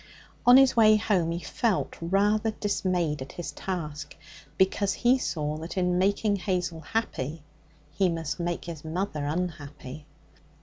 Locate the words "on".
0.47-0.57